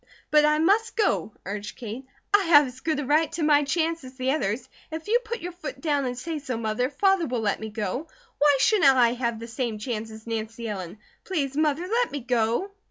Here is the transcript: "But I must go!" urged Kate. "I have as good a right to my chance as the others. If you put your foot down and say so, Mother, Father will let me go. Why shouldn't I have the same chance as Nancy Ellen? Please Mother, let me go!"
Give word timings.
"But 0.31 0.45
I 0.45 0.57
must 0.57 0.95
go!" 0.95 1.31
urged 1.45 1.75
Kate. 1.75 2.07
"I 2.33 2.45
have 2.45 2.65
as 2.65 2.79
good 2.79 2.99
a 2.99 3.05
right 3.05 3.31
to 3.33 3.43
my 3.43 3.63
chance 3.63 4.03
as 4.03 4.17
the 4.17 4.31
others. 4.31 4.67
If 4.89 5.07
you 5.07 5.19
put 5.23 5.41
your 5.41 5.51
foot 5.51 5.79
down 5.79 6.05
and 6.05 6.17
say 6.17 6.39
so, 6.39 6.57
Mother, 6.57 6.89
Father 6.89 7.27
will 7.27 7.41
let 7.41 7.59
me 7.59 7.69
go. 7.69 8.07
Why 8.39 8.57
shouldn't 8.59 8.89
I 8.95 9.13
have 9.13 9.39
the 9.39 9.47
same 9.47 9.77
chance 9.77 10.09
as 10.09 10.25
Nancy 10.25 10.67
Ellen? 10.67 10.97
Please 11.23 11.55
Mother, 11.55 11.87
let 11.87 12.11
me 12.11 12.21
go!" 12.21 12.71